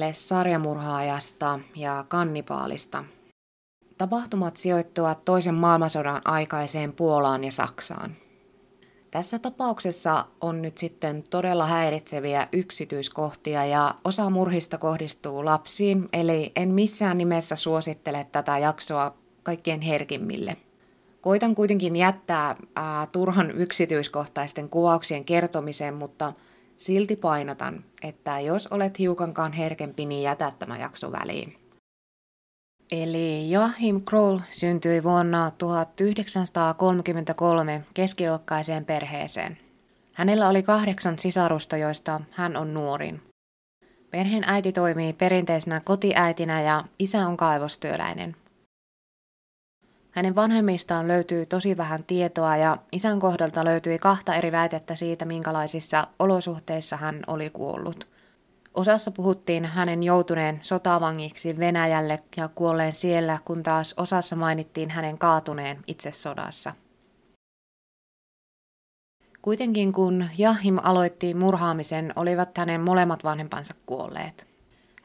[0.00, 3.04] teille sarjamurhaajasta ja kannipaalista.
[3.98, 8.16] Tapahtumat sijoittuvat toisen maailmansodan aikaiseen Puolaan ja Saksaan.
[9.10, 16.68] Tässä tapauksessa on nyt sitten todella häiritseviä yksityiskohtia ja osa murhista kohdistuu lapsiin, eli en
[16.68, 20.56] missään nimessä suosittele tätä jaksoa kaikkien herkimmille.
[21.20, 26.32] Koitan kuitenkin jättää ää, turhan yksityiskohtaisten kuvauksien kertomiseen, mutta
[26.76, 31.56] silti painotan, että jos olet hiukankaan herkempi, niin jätä tämä jakso väliin.
[32.92, 39.58] Eli Joachim Kroll syntyi vuonna 1933 keskiluokkaiseen perheeseen.
[40.12, 43.22] Hänellä oli kahdeksan sisarusta, joista hän on nuorin.
[44.10, 48.36] Perheen äiti toimii perinteisenä kotiäitinä ja isä on kaivostyöläinen.
[50.10, 56.06] Hänen vanhemmistaan löytyy tosi vähän tietoa ja isän kohdalta löytyi kahta eri väitettä siitä, minkälaisissa
[56.18, 58.06] olosuhteissa hän oli kuollut–
[58.74, 65.78] Osassa puhuttiin hänen joutuneen sotavangiksi Venäjälle ja kuolleen siellä, kun taas osassa mainittiin hänen kaatuneen
[65.86, 66.74] itse sodassa.
[69.42, 74.49] Kuitenkin kun Jahim aloitti murhaamisen, olivat hänen molemmat vanhempansa kuolleet.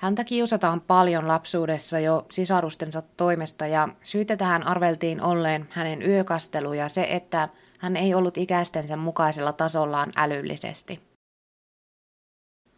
[0.06, 6.90] Häntä kiusataan paljon lapsuudessa jo sisarustensa toimesta ja syytä tähän arveltiin olleen hänen yökastelu ja
[6.90, 11.00] se, että hän ei ollut ikäistensä mukaisella tasollaan älyllisesti.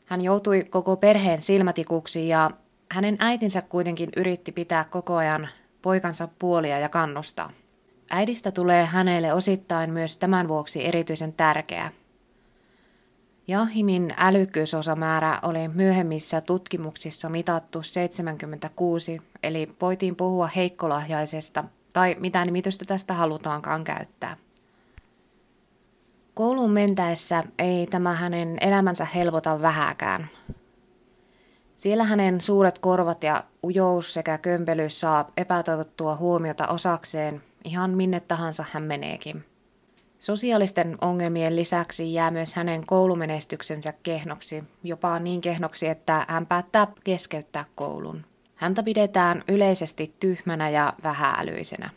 [0.06, 2.52] Hän joutui koko perheen silmätikuksi ja
[2.92, 5.48] hänen äitinsä kuitenkin yritti pitää koko ajan
[5.82, 7.52] poikansa puolia ja kannustaa.
[8.10, 11.92] Äidistä tulee hänelle osittain myös tämän vuoksi erityisen tärkeä.
[13.48, 21.64] Jahimin älykkyysosamäärä oli myöhemmissä tutkimuksissa mitattu 76, eli voitiin puhua heikkolahjaisesta,
[21.94, 24.38] tai mitä nimitystä tästä halutaankaan käyttää.
[26.34, 30.28] Kouluun mentäessä ei tämä hänen elämänsä helpota vähäkään.
[31.78, 38.66] Siellä hänen suuret korvat ja ujous sekä kömpelys saa epätoivottua huomiota osakseen ihan minne tahansa
[38.72, 39.46] hän meneekin.
[40.20, 47.66] Sosiaalisten ongelmien lisäksi jää myös hänen koulumenestyksensä kehnoksi, jopa niin kehnoksi, että hän päättää keskeyttää
[47.76, 48.26] koulun.
[48.56, 51.90] Häntä pidetään yleisesti tyhmänä ja vähäälyisenä.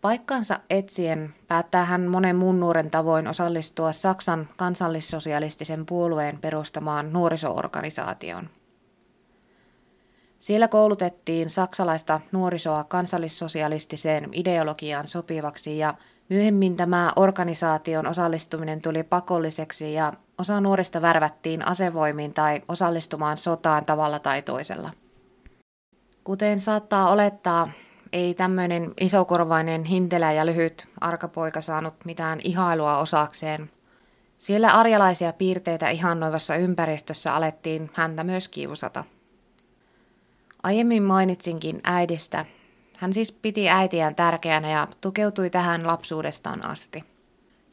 [0.00, 8.48] Paikkansa etsien päättää hän monen muun nuoren tavoin osallistua Saksan kansallissosialistisen puolueen perustamaan nuorisoorganisaatioon.
[10.38, 15.94] Siellä koulutettiin saksalaista nuorisoa kansallissosialistiseen ideologiaan sopivaksi ja
[16.28, 24.18] myöhemmin tämä organisaation osallistuminen tuli pakolliseksi ja osa nuorista värvättiin asevoimiin tai osallistumaan sotaan tavalla
[24.18, 24.90] tai toisella.
[26.24, 27.70] Kuten saattaa olettaa,
[28.12, 33.70] ei tämmöinen isokorvainen hintelä ja lyhyt arkapoika saanut mitään ihailua osakseen.
[34.38, 39.04] Siellä arjalaisia piirteitä ihannoivassa ympäristössä alettiin häntä myös kiusata.
[40.62, 42.46] Aiemmin mainitsinkin äidistä.
[42.98, 47.04] Hän siis piti äitiään tärkeänä ja tukeutui tähän lapsuudestaan asti.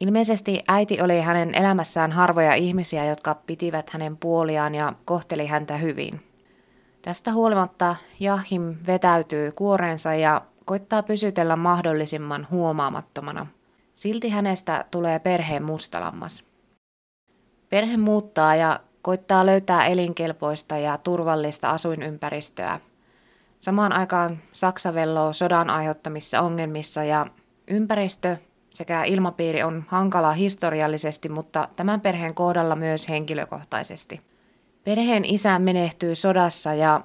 [0.00, 6.20] Ilmeisesti äiti oli hänen elämässään harvoja ihmisiä, jotka pitivät hänen puoliaan ja kohteli häntä hyvin.
[7.02, 13.46] Tästä huolimatta Jahim vetäytyy kuoreensa ja koittaa pysytellä mahdollisimman huomaamattomana.
[13.94, 16.44] Silti hänestä tulee perheen mustalammas.
[17.68, 22.80] Perhe muuttaa ja koittaa löytää elinkelpoista ja turvallista asuinympäristöä.
[23.58, 27.26] Samaan aikaan Saksa velloo sodan aiheuttamissa ongelmissa ja
[27.68, 28.36] ympäristö
[28.70, 34.20] sekä ilmapiiri on hankala historiallisesti, mutta tämän perheen kohdalla myös henkilökohtaisesti.
[34.84, 37.00] Perheen isä menehtyy sodassa ja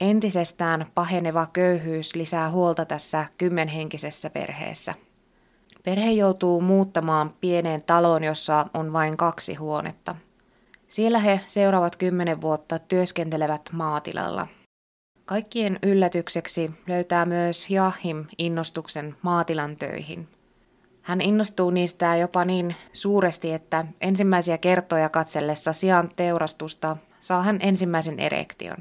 [0.00, 4.94] entisestään paheneva köyhyys lisää huolta tässä kymmenhenkisessä perheessä.
[5.84, 10.14] Perhe joutuu muuttamaan pieneen taloon, jossa on vain kaksi huonetta.
[10.88, 14.48] Siellä he seuraavat kymmenen vuotta työskentelevät maatilalla.
[15.26, 20.28] Kaikkien yllätykseksi löytää myös Jahim innostuksen maatilan töihin.
[21.02, 28.20] Hän innostuu niistä jopa niin suuresti, että ensimmäisiä kertoja katsellessa sian teurastusta saa hän ensimmäisen
[28.20, 28.76] erektion.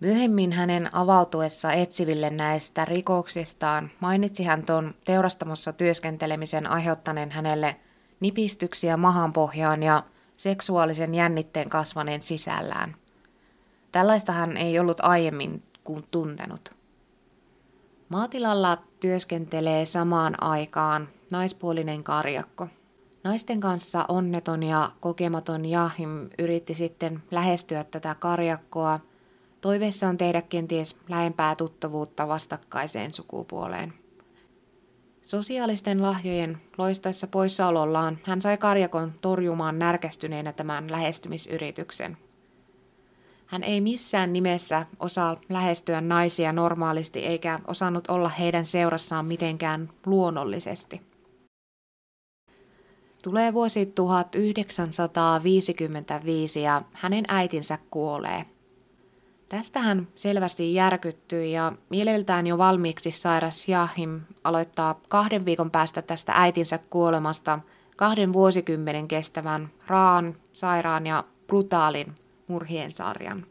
[0.00, 7.76] Myöhemmin hänen avautuessa etsiville näistä rikoksistaan mainitsi hän tuon teurastamossa työskentelemisen aiheuttaneen hänelle
[8.20, 10.02] nipistyksiä mahanpohjaan ja
[10.36, 12.94] seksuaalisen jännitteen kasvaneen sisällään.
[13.96, 16.74] Tällaista hän ei ollut aiemmin kuin tuntenut.
[18.08, 22.68] Maatilalla työskentelee samaan aikaan naispuolinen karjakko–
[23.24, 29.00] Naisten kanssa onneton ja kokematon Jahim yritti sitten lähestyä tätä karjakkoa
[29.60, 33.92] toiveessaan tehdä kenties lähempää tuttavuutta vastakkaiseen sukupuoleen.
[35.22, 42.16] Sosiaalisten lahjojen loistaessa poissaolollaan hän sai karjakon torjumaan närkästyneenä tämän lähestymisyrityksen.
[43.46, 51.02] Hän ei missään nimessä osaa lähestyä naisia normaalisti eikä osannut olla heidän seurassaan mitenkään luonnollisesti.
[53.22, 58.46] Tulee vuosi 1955 ja hänen äitinsä kuolee.
[59.48, 66.32] Tästä hän selvästi järkyttyi ja mieleltään jo valmiiksi sairas Jahim aloittaa kahden viikon päästä tästä
[66.36, 67.58] äitinsä kuolemasta
[67.96, 72.14] kahden vuosikymmenen kestävän raan, sairaan ja brutaalin
[72.48, 73.46] murhien sarjan.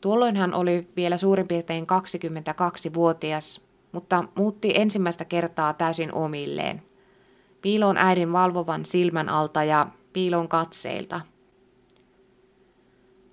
[0.00, 3.60] Tuolloin hän oli vielä suurin piirtein 22-vuotias,
[3.92, 6.82] mutta muutti ensimmäistä kertaa täysin omilleen.
[7.62, 11.20] Piiloon äidin valvovan silmän alta ja piiloon katseilta.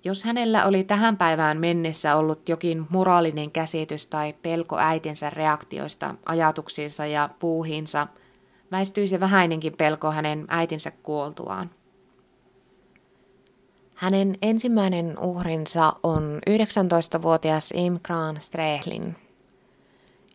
[0.04, 7.06] Jos hänellä oli tähän päivään mennessä ollut jokin moraalinen käsitys tai pelko äitinsä reaktioista ajatuksiinsa
[7.06, 8.06] ja puuhiinsa,
[8.72, 11.70] väistyi se vähäinenkin pelko hänen äitinsä kuoltuaan.
[14.02, 19.16] Hänen ensimmäinen uhrinsa on 19-vuotias Imkran Strehlin.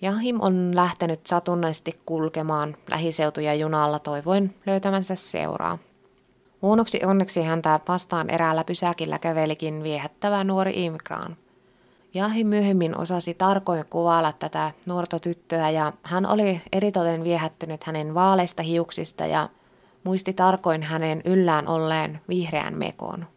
[0.01, 5.77] Jahim on lähtenyt satunnaisesti kulkemaan lähiseutuja junalla toivoin löytämänsä seuraa.
[6.61, 11.37] Huonoksi onneksi häntä vastaan eräällä pysäkillä kävelikin viehättävä nuori Imkran.
[12.13, 18.63] Jahim myöhemmin osasi tarkoin kuvailla tätä nuorta tyttöä ja hän oli eritoten viehättynyt hänen vaaleista
[18.63, 19.49] hiuksista ja
[20.03, 23.36] muisti tarkoin hänen yllään olleen vihreän mekon.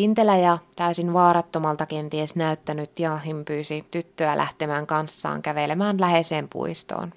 [0.00, 7.12] Hintelä ja täysin vaarattomalta kenties näyttänyt Jahim pyysi tyttöä lähtemään kanssaan kävelemään läheiseen puistoon.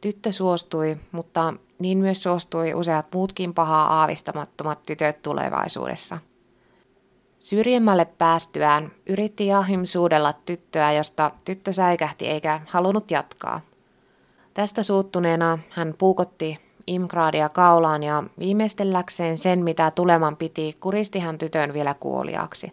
[0.00, 6.18] Tyttö suostui, mutta niin myös suostui useat muutkin pahaa aavistamattomat tytöt tulevaisuudessa.
[7.38, 13.60] Syrjemmälle päästyään yritti Jahim suudella tyttöä, josta tyttö säikähti eikä halunnut jatkaa.
[14.54, 21.72] Tästä suuttuneena hän puukotti Imgraadia kaulaan ja viimeistelläkseen sen, mitä tuleman piti, kuristi hän tytön
[21.72, 22.72] vielä kuoliaaksi.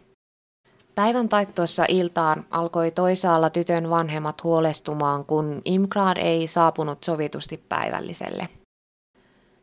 [0.95, 8.47] Päivän taittuessa iltaan alkoi toisaalla tytön vanhemmat huolestumaan, kun Imgrad ei saapunut sovitusti päivälliselle.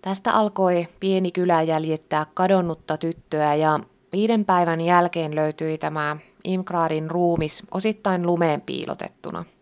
[0.02, 3.80] Tästä alkoi pieni kylä jäljittää kadonnutta tyttöä ja
[4.12, 9.44] viiden päivän jälkeen löytyi tämä Imgradin ruumis osittain lumeen piilotettuna–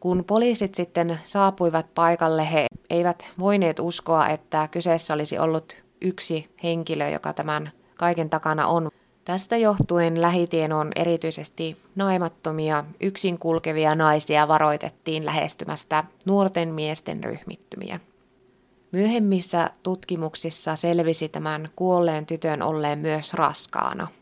[0.00, 7.08] kun poliisit sitten saapuivat paikalle, he eivät voineet uskoa, että kyseessä olisi ollut yksi henkilö,
[7.08, 8.90] joka tämän kaiken takana on.
[9.24, 18.00] Tästä johtuen lähitienon erityisesti naimattomia, yksin kulkevia naisia varoitettiin lähestymästä nuorten miesten ryhmittymiä.
[18.92, 24.08] Myöhemmissä tutkimuksissa selvisi tämän kuolleen tytön olleen myös raskaana–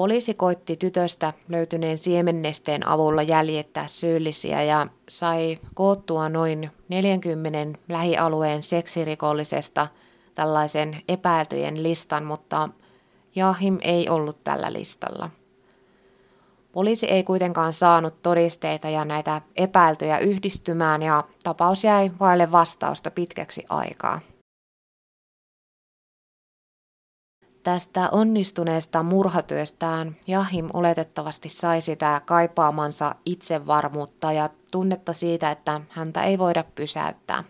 [0.00, 9.88] Poliisi koitti tytöstä löytyneen siemennesteen avulla jäljittää syyllisiä ja sai koottua noin 40 lähialueen seksirikollisesta
[10.34, 12.68] tällaisen epäiltyjen listan, mutta
[13.36, 15.30] Jahim ei ollut tällä listalla.
[16.72, 23.64] Poliisi ei kuitenkaan saanut todisteita ja näitä epäiltyjä yhdistymään ja tapaus jäi vaille vastausta pitkäksi
[23.68, 24.20] aikaa.
[27.62, 36.38] Tästä onnistuneesta murhatyöstään Jahim oletettavasti sai sitä kaipaamansa itsevarmuutta ja tunnetta siitä, että häntä ei
[36.38, 37.44] voida pysäyttää.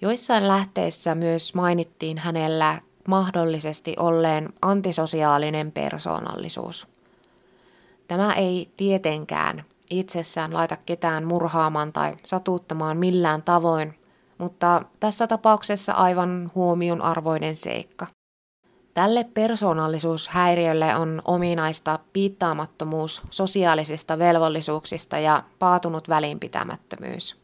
[0.00, 6.86] Joissain lähteissä myös mainittiin hänellä mahdollisesti olleen antisosiaalinen persoonallisuus.
[8.08, 13.98] Tämä ei tietenkään itsessään laita ketään murhaamaan tai satuttamaan millään tavoin,
[14.38, 18.06] mutta tässä tapauksessa aivan huomion arvoinen seikka.
[18.94, 27.36] Tälle persoonallisuushäiriölle on ominaista piittaamattomuus sosiaalisista velvollisuuksista ja paatunut välinpitämättömyys.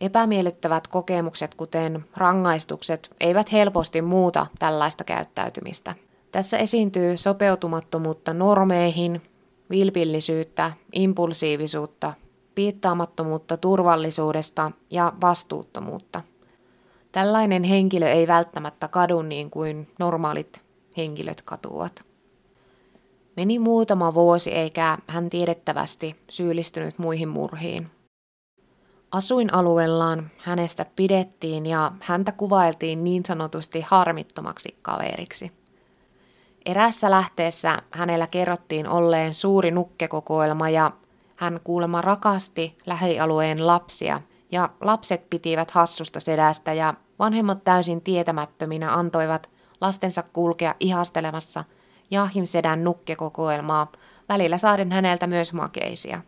[0.00, 5.94] Epämiellyttävät kokemukset, kuten rangaistukset, eivät helposti muuta tällaista käyttäytymistä.
[6.32, 9.22] Tässä esiintyy sopeutumattomuutta normeihin,
[9.70, 12.14] vilpillisyyttä, impulsiivisuutta,
[12.54, 16.22] piittaamattomuutta turvallisuudesta ja vastuuttomuutta–
[17.16, 20.64] Tällainen henkilö ei välttämättä kadu niin kuin normaalit
[20.96, 22.04] henkilöt katuvat.
[23.36, 27.90] Meni muutama vuosi eikä hän tiedettävästi syyllistynyt muihin murhiin.
[29.10, 35.52] Asuinalueellaan hänestä pidettiin ja häntä kuvailtiin niin sanotusti harmittomaksi kaveriksi.
[36.66, 40.92] Erässä lähteessä hänellä kerrottiin olleen suuri nukkekokoelma ja
[41.36, 44.20] hän kuulemma rakasti lähialueen lapsia
[44.52, 51.64] ja lapset pitivät hassusta sedästä ja Vanhemmat täysin tietämättöminä antoivat lastensa kulkea ihastelemassa
[52.10, 53.92] Jahim Sedän nukkekokoelmaa,
[54.28, 56.22] välillä saaden häneltä myös makeisia.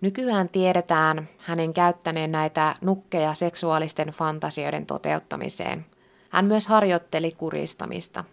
[0.00, 5.86] Nykyään tiedetään hänen käyttäneen näitä nukkeja seksuaalisten fantasioiden toteuttamiseen.
[6.30, 8.24] Hän myös harjoitteli kuristamista.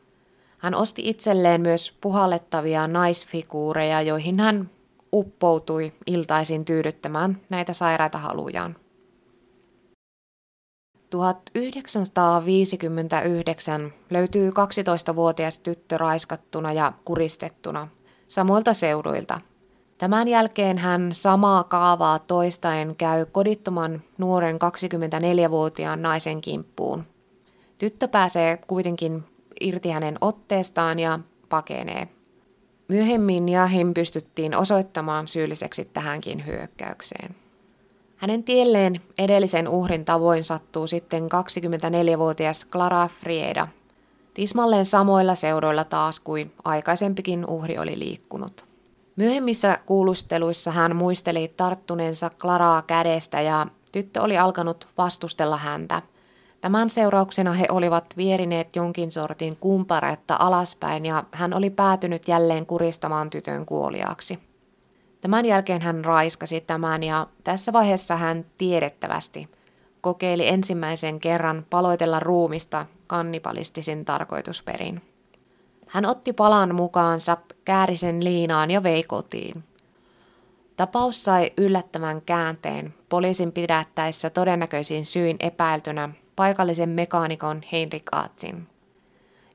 [0.58, 4.70] Hän osti itselleen myös puhallettavia naisfiguureja, joihin hän
[5.14, 8.76] uppoutui iltaisin tyydyttämään näitä sairaita halujaan.
[11.14, 17.88] 1959 löytyy 12-vuotias tyttö raiskattuna ja kuristettuna
[18.28, 19.42] samoilta seuduilta.
[19.98, 27.04] Tämän jälkeen hän samaa kaavaa toistaen käy kodittoman nuoren 24-vuotiaan naisen kimppuun.
[27.78, 29.24] Tyttö pääsee kuitenkin
[29.62, 32.08] irti hänen otteestaan ja pakenee.
[32.88, 37.43] Myöhemmin Jahim pystyttiin osoittamaan syylliseksi tähänkin hyökkäykseen.
[38.24, 43.68] Hänen tielleen edellisen uhrin tavoin sattuu sitten 24-vuotias Clara Frieda,
[44.34, 48.66] tismalleen samoilla seudoilla taas kuin aikaisempikin uhri oli liikkunut.
[49.16, 56.02] Myöhemmissä kuulusteluissa hän muisteli tarttuneensa Claraa kädestä ja tyttö oli alkanut vastustella häntä.
[56.62, 63.30] Tämän seurauksena he olivat vierineet jonkin sortin kumparetta alaspäin ja hän oli päätynyt jälleen kuristamaan
[63.30, 64.53] tytön kuoliaaksi.
[65.24, 69.50] Tämän jälkeen hän raiskasi tämän ja tässä vaiheessa hän tiedettävästi
[70.02, 75.02] kokeili ensimmäisen kerran paloitella ruumista kannibalistisin tarkoitusperin.
[75.88, 79.64] Hän otti palan mukaansa, kääri sen liinaan ja vei kotiin.
[80.76, 88.68] Tapaus sai yllättävän käänteen poliisin pidättäessä todennäköisin syin epäiltynä paikallisen mekaanikon Heinrich Aatsin.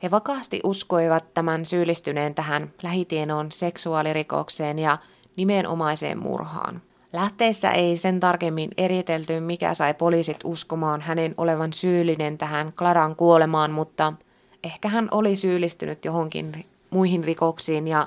[0.03, 4.99] He vakaasti uskoivat tämän syyllistyneen tähän lähitienoon seksuaalirikokseen ja
[5.39, 6.83] nimenomaiseen murhaan.
[7.13, 13.71] Lähteissä ei sen tarkemmin eritelty, mikä sai poliisit uskomaan hänen olevan syyllinen tähän Klaran kuolemaan,
[13.71, 14.13] mutta
[14.65, 18.07] ehkä hän oli syyllistynyt johonkin muihin rikoksiin ja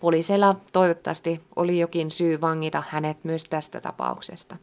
[0.00, 4.56] poliiseilla toivottavasti oli jokin syy vangita hänet myös tästä tapauksesta.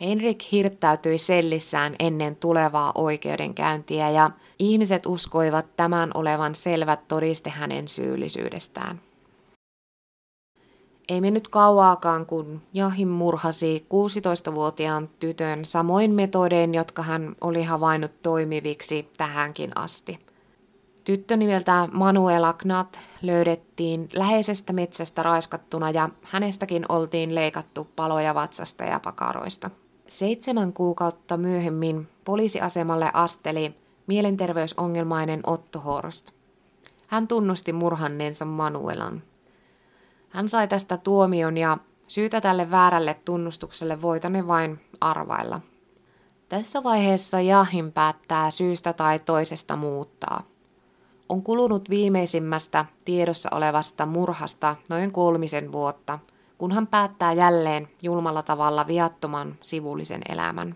[0.00, 9.00] Henrik hirttäytyi sellissään ennen tulevaa oikeudenkäyntiä ja ihmiset uskoivat tämän olevan selvä todiste hänen syyllisyydestään.
[11.08, 13.86] Ei mennyt kauaakaan, kun Jahim murhasi
[14.48, 20.18] 16-vuotiaan tytön samoin metodein, jotka hän oli havainnut toimiviksi tähänkin asti.
[21.04, 29.00] Tyttö nimeltä Manuela Knat löydettiin läheisestä metsästä raiskattuna ja hänestäkin oltiin leikattu paloja vatsasta ja
[29.00, 29.70] pakaroista.
[30.06, 33.74] Seitsemän kuukautta myöhemmin poliisiasemalle asteli
[34.06, 36.30] mielenterveysongelmainen Otto Horst.
[37.06, 39.22] Hän tunnusti murhanneensa Manuelan.
[40.34, 45.60] Hän sai tästä tuomion ja syytä tälle väärälle tunnustukselle voitane vain arvailla.
[46.48, 50.42] Tässä vaiheessa Jahin päättää syystä tai toisesta muuttaa.
[51.28, 56.18] On kulunut viimeisimmästä tiedossa olevasta murhasta noin kolmisen vuotta,
[56.58, 60.74] kun hän päättää jälleen julmalla tavalla viattoman sivullisen elämän.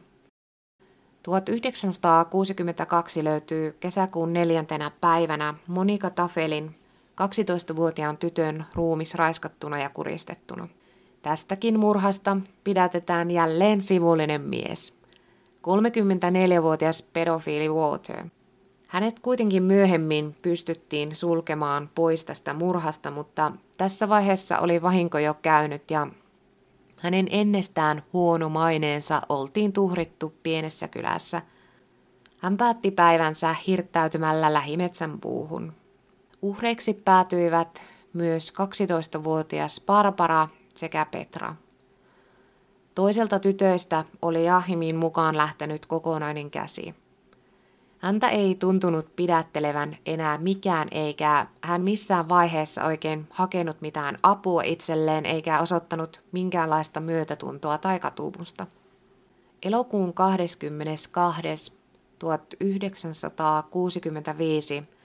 [1.23, 6.78] 1962 löytyy kesäkuun neljäntenä päivänä Monika Tafelin
[7.23, 10.69] 12-vuotiaan tytön ruumis raiskattuna ja kuristettuna.
[11.23, 14.95] Tästäkin murhasta pidätetään jälleen sivullinen mies.
[15.63, 18.25] 34-vuotias pedofiili Water.
[18.87, 25.91] Hänet kuitenkin myöhemmin pystyttiin sulkemaan pois tästä murhasta, mutta tässä vaiheessa oli vahinko jo käynyt
[25.91, 26.07] ja
[27.01, 31.43] hänen ennestään huono maineensa oltiin tuhrittu pienessä kylässä.
[32.39, 35.73] Hän päätti päivänsä hirttäytymällä lähimetsän puuhun.
[36.43, 41.55] Uhreiksi päätyivät myös 12-vuotias Barbara sekä Petra.
[42.95, 46.95] Toiselta tytöistä oli Jahimin mukaan lähtenyt kokonainen käsi.
[47.99, 55.27] Häntä ei tuntunut pidättelevän enää mikään eikä hän missään vaiheessa oikein hakenut mitään apua itselleen
[55.27, 58.67] eikä osoittanut minkäänlaista myötätuntoa tai katumusta.
[59.63, 61.73] Elokuun 22.
[62.19, 64.98] 1965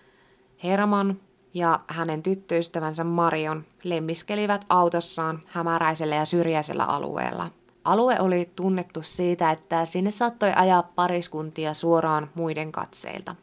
[0.64, 1.20] Herman
[1.54, 7.50] ja hänen tyttöystävänsä Marion lemmiskelivät autossaan hämäräisellä ja syrjäisellä alueella.
[7.84, 13.36] Alue oli tunnettu siitä, että sinne saattoi ajaa pariskuntia suoraan muiden katseilta.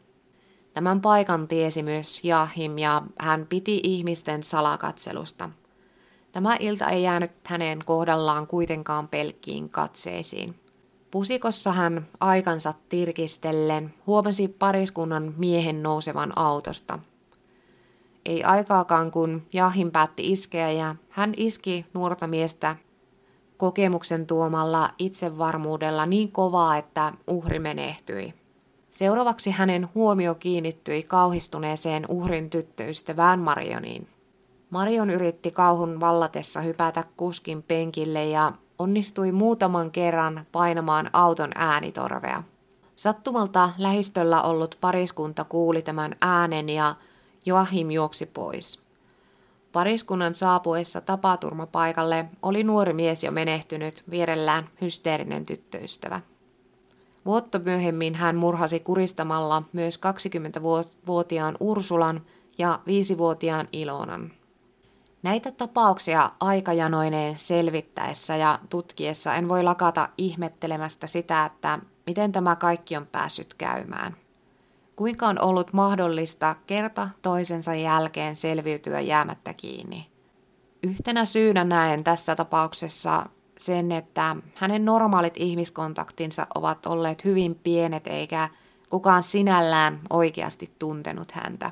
[0.73, 5.49] Tämän paikan tiesi myös Jahim ja hän piti ihmisten salakatselusta.
[6.31, 10.55] Tämä ilta ei jäänyt hänen kohdallaan kuitenkaan pelkkiin katseisiin.
[11.11, 16.99] Pusikossa hän aikansa tirkistellen huomasi pariskunnan miehen nousevan autosta–
[18.25, 22.75] ei aikaakaan, kun Jahin päätti iskeä ja hän iski nuorta miestä
[23.57, 28.33] kokemuksen tuomalla itsevarmuudella niin kovaa, että uhri menehtyi.
[28.89, 34.07] Seuraavaksi hänen huomio kiinnittyi kauhistuneeseen uhrin tyttöystävään Marioniin.
[34.69, 42.43] Marion yritti kauhun vallatessa hypätä kuskin penkille ja onnistui muutaman kerran painamaan auton äänitorvea.
[42.95, 46.95] Sattumalta lähistöllä ollut pariskunta kuuli tämän äänen ja
[47.45, 48.79] Joachim juoksi pois.
[49.71, 56.21] Pariskunnan saapuessa tapaturmapaikalle oli nuori mies jo menehtynyt, vierellään hysteerinen tyttöystävä.
[57.25, 62.21] Vuotta myöhemmin hän murhasi kuristamalla myös 20-vuotiaan Ursulan
[62.57, 62.79] ja
[63.13, 64.31] 5-vuotiaan Ilonan.
[65.23, 72.97] Näitä tapauksia aikajanoineen selvittäessä ja tutkiessa en voi lakata ihmettelemästä sitä, että miten tämä kaikki
[72.97, 74.15] on päässyt käymään.
[75.01, 80.07] Kuinka on ollut mahdollista kerta toisensa jälkeen selviytyä jäämättä kiinni?
[80.83, 83.25] Yhtenä syynä näen tässä tapauksessa
[83.57, 88.49] sen, että hänen normaalit ihmiskontaktinsa ovat olleet hyvin pienet eikä
[88.89, 91.71] kukaan sinällään oikeasti tuntenut häntä.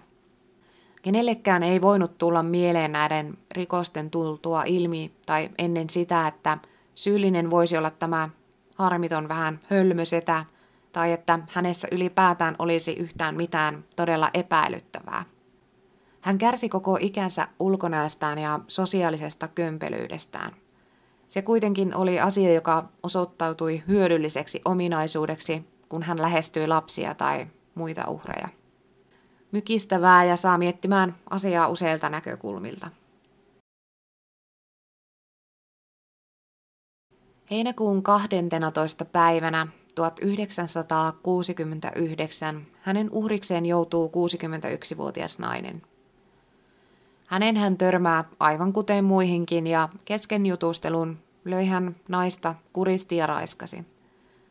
[1.02, 6.58] Kenellekään ei voinut tulla mieleen näiden rikosten tultua ilmi tai ennen sitä, että
[6.96, 8.30] syyllinen voisi olla tämä
[8.76, 10.46] harmiton vähän hölmösetä
[10.92, 15.26] tai että hänessä ylipäätään olisi yhtään mitään todella epäilyttävää.
[16.22, 20.52] Hän kärsi koko ikänsä ulkonäöstään ja sosiaalisesta kömpelyydestään.
[21.28, 28.50] Se kuitenkin oli asia, joka osoittautui hyödylliseksi ominaisuudeksi, kun hän lähestyi lapsia tai muita uhreja
[29.52, 32.90] mykistävää ja saa miettimään asiaa useilta näkökulmilta.
[37.52, 39.06] Heinäkuun 12.
[39.06, 39.68] päivänä
[40.00, 45.82] 1969 hänen uhrikseen joutuu 61-vuotias nainen.
[47.26, 53.86] Hänen hän törmää aivan kuten muihinkin ja kesken jutustelun löi hän naista kuristi ja raiskasi.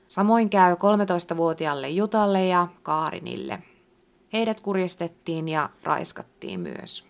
[0.08, 3.62] Samoin käy 13-vuotiaalle Jutalle ja Kaarinille–
[4.32, 7.04] Heidät kuristettiin ja raiskattiin myös.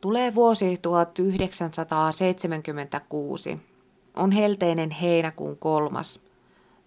[0.00, 3.58] Tulee vuosi 1976.
[4.16, 6.20] On helteinen heinäkuun kolmas.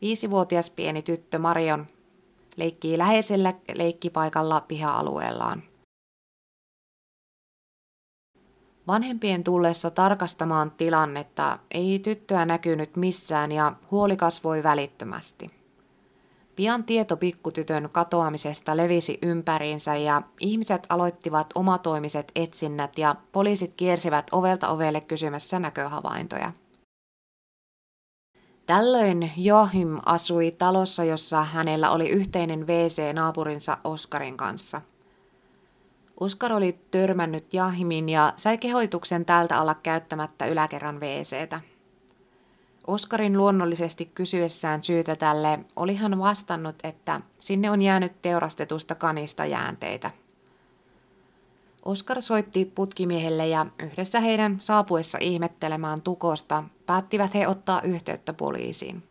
[0.04, 1.88] Viisivuotias pieni tyttö Marion
[2.56, 5.64] leikkii läheisellä leikkipaikalla piha-alueellaan.
[8.88, 15.48] Vanhempien tullessa tarkastamaan tilannetta ei tyttöä näkynyt missään ja huoli kasvoi välittömästi.
[16.56, 24.68] Pian tieto pikkutytön katoamisesta levisi ympäriinsä ja ihmiset aloittivat omatoimiset etsinnät ja poliisit kiersivät ovelta
[24.68, 26.52] ovelle kysymässä näköhavaintoja.
[28.66, 34.82] Tällöin Joachim asui talossa, jossa hänellä oli yhteinen WC naapurinsa Oskarin kanssa.
[36.20, 41.62] Oskar oli törmännyt Joachimin ja sai kehoituksen tältä olla käyttämättä yläkerran WCtä.
[42.88, 50.12] Oskarin luonnollisesti kysyessään syytä tälle oli hän vastannut, että sinne on jäänyt teurastetusta kanista jäänteitä.
[51.86, 59.04] Oskar soitti putkimiehelle ja yhdessä heidän saapuessa ihmettelemään tukosta päättivät he ottaa yhteyttä poliisiin.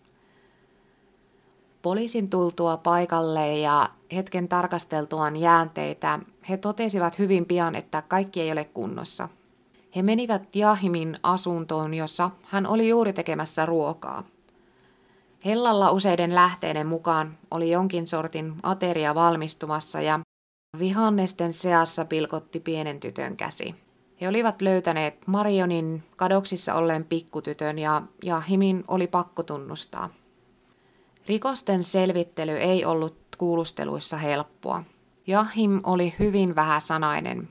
[1.83, 8.65] Poliisin tultua paikalle ja hetken tarkasteltuaan jäänteitä, he totesivat hyvin pian, että kaikki ei ole
[8.65, 9.29] kunnossa–
[9.97, 14.25] he menivät Jahimin asuntoon, jossa hän oli juuri tekemässä ruokaa.
[15.45, 20.21] Hellalla useiden lähteiden mukaan oli jonkin sortin ateria valmistumassa ja
[20.79, 23.75] vihannesten seassa pilkotti pienen tytön käsi.
[24.21, 30.09] He olivat löytäneet Marionin kadoksissa olleen pikkutytön ja Jahimin oli pakko tunnustaa.
[31.29, 34.83] Rikosten selvittely ei ollut kuulusteluissa helppoa.
[35.27, 37.49] Jahim oli hyvin vähäsanainen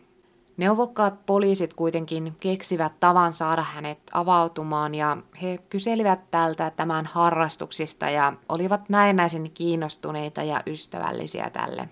[0.57, 8.34] Neuvokkaat poliisit kuitenkin keksivät tavan saada hänet avautumaan ja he kyselivät tältä tämän harrastuksista ja
[8.49, 11.89] olivat näennäisen kiinnostuneita ja ystävällisiä tälle.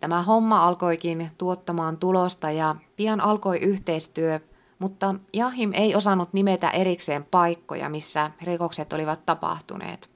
[0.00, 4.40] Tämä homma alkoikin tuottamaan tulosta ja pian alkoi yhteistyö,
[4.78, 10.10] mutta Jahim ei osannut nimetä erikseen paikkoja, missä rikokset olivat tapahtuneet.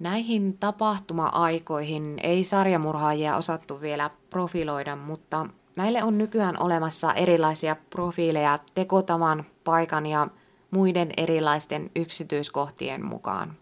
[0.00, 5.46] Näihin tapahtuma-aikoihin ei sarjamurhaajia osattu vielä profiloida, mutta
[5.76, 10.28] näille on nykyään olemassa erilaisia profiileja tekotavan, paikan ja
[10.70, 13.56] muiden erilaisten yksityiskohtien mukaan.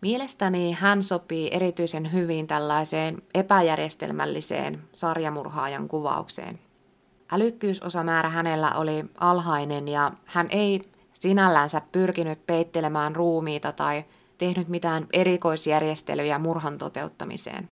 [0.00, 6.58] Mielestäni hän sopii erityisen hyvin tällaiseen epäjärjestelmälliseen sarjamurhaajan kuvaukseen.
[7.32, 10.80] Älykkyysosamäärä hänellä oli alhainen ja hän ei
[11.12, 14.04] sinällänsä pyrkinyt peittelemään ruumiita tai
[14.38, 17.68] tehnyt mitään erikoisjärjestelyjä murhan toteuttamiseen.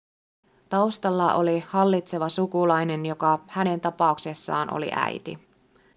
[0.69, 5.52] Taustalla oli hallitseva sukulainen, joka hänen tapauksessaan oli äiti.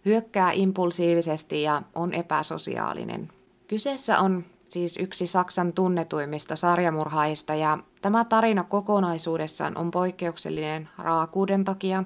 [0.05, 3.29] Hyökkää impulsiivisesti ja on epäsosiaalinen.
[3.67, 12.03] Kyseessä on siis yksi Saksan tunnetuimmista sarjamurhaajista ja tämä tarina kokonaisuudessaan on poikkeuksellinen raakuuden takia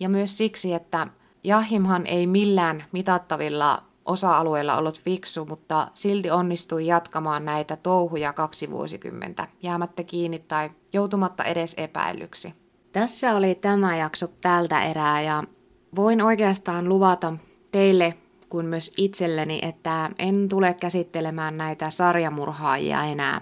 [0.00, 1.06] ja myös siksi, että
[1.44, 9.48] Jahimhan ei millään mitattavilla osa-alueilla ollut fiksu, mutta silti onnistui jatkamaan näitä touhuja kaksi vuosikymmentä,
[9.62, 12.54] jäämättä kiinni tai joutumatta edes epäilyksi.
[12.92, 15.44] Tässä oli tämä jakso tältä erää ja
[15.96, 17.32] voin oikeastaan luvata
[17.72, 18.14] teille
[18.48, 23.40] kuin myös itselleni, että en tule käsittelemään näitä sarjamurhaajia enää,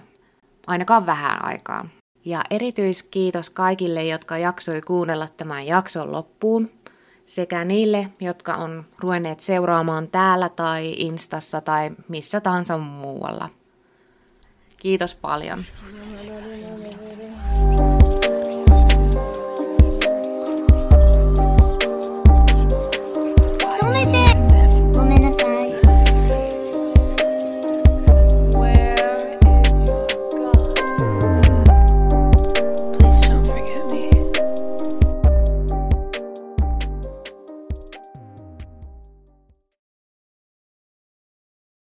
[0.67, 1.87] ainakaan vähän aikaa.
[2.25, 6.69] Ja erityiskiitos kaikille, jotka jaksoi kuunnella tämän jakson loppuun,
[7.25, 13.49] sekä niille, jotka on ruvenneet seuraamaan täällä tai Instassa tai missä tahansa muualla.
[14.77, 15.65] Kiitos paljon.